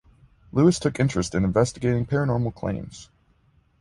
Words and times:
Lewis 0.51 0.79
took 0.79 0.99
interest 0.99 1.35
in 1.35 1.45
investigating 1.45 2.07
paranormal 2.07 2.55
claims. 2.55 3.11